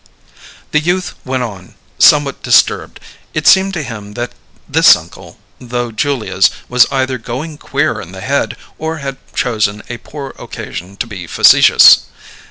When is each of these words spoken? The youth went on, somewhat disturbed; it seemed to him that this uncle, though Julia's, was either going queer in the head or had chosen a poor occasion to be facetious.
The 0.71 0.79
youth 0.79 1.13
went 1.23 1.43
on, 1.43 1.75
somewhat 1.99 2.41
disturbed; 2.41 2.99
it 3.35 3.45
seemed 3.45 3.75
to 3.75 3.83
him 3.83 4.13
that 4.15 4.31
this 4.67 4.95
uncle, 4.95 5.37
though 5.59 5.91
Julia's, 5.91 6.49
was 6.67 6.87
either 6.91 7.19
going 7.19 7.59
queer 7.59 8.01
in 8.01 8.11
the 8.11 8.21
head 8.21 8.57
or 8.79 8.97
had 8.97 9.17
chosen 9.35 9.83
a 9.89 9.97
poor 9.97 10.33
occasion 10.39 10.97
to 10.97 11.05
be 11.05 11.27
facetious. 11.27 12.07